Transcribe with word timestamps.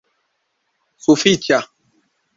sufiĉa 1.05 1.61